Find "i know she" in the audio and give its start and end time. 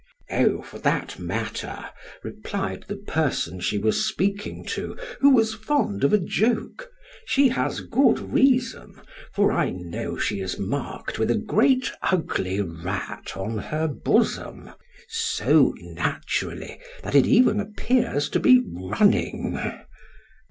9.51-10.39